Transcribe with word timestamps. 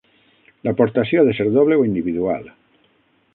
L'aportació 0.67 1.21
ha 1.23 1.27
de 1.27 1.35
ser 1.41 1.47
doble 1.59 1.77
o 1.83 1.85
individual? 1.91 2.49